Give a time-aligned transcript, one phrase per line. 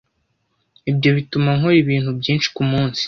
[0.91, 2.99] Ibyo bituma nkora ibintu byinshi ku munsi.